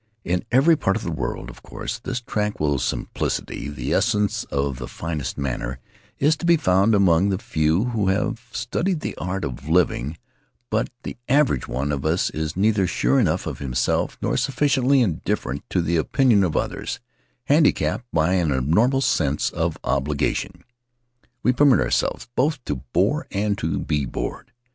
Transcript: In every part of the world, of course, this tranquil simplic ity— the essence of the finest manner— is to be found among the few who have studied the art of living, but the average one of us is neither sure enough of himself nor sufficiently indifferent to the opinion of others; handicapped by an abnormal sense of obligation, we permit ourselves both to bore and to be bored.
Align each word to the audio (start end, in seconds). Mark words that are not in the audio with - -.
In 0.23 0.43
every 0.51 0.75
part 0.75 0.95
of 0.97 1.03
the 1.03 1.11
world, 1.11 1.47
of 1.51 1.61
course, 1.61 1.99
this 1.99 2.21
tranquil 2.21 2.79
simplic 2.79 3.37
ity— 3.39 3.67
the 3.69 3.93
essence 3.93 4.45
of 4.45 4.79
the 4.79 4.87
finest 4.87 5.37
manner— 5.37 5.77
is 6.17 6.35
to 6.37 6.45
be 6.47 6.57
found 6.57 6.95
among 6.95 7.29
the 7.29 7.37
few 7.37 7.83
who 7.85 8.07
have 8.07 8.41
studied 8.51 9.01
the 9.01 9.15
art 9.17 9.45
of 9.45 9.69
living, 9.69 10.17
but 10.71 10.89
the 11.03 11.17
average 11.29 11.67
one 11.67 11.91
of 11.91 12.03
us 12.03 12.31
is 12.31 12.57
neither 12.57 12.87
sure 12.87 13.19
enough 13.19 13.45
of 13.45 13.59
himself 13.59 14.17
nor 14.23 14.37
sufficiently 14.37 15.01
indifferent 15.01 15.63
to 15.69 15.83
the 15.83 15.97
opinion 15.97 16.43
of 16.43 16.57
others; 16.57 16.99
handicapped 17.43 18.05
by 18.11 18.33
an 18.33 18.51
abnormal 18.51 19.01
sense 19.01 19.51
of 19.51 19.77
obligation, 19.83 20.63
we 21.43 21.53
permit 21.53 21.79
ourselves 21.79 22.27
both 22.35 22.57
to 22.65 22.77
bore 22.91 23.27
and 23.29 23.55
to 23.59 23.77
be 23.77 24.07
bored. 24.07 24.51